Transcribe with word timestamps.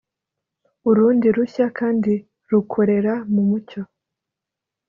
urundi 0.89 1.25
rushya 1.35 1.67
kandi 1.79 2.13
rukorera 2.49 3.13
mu 3.33 3.41
mucyo 3.49 3.81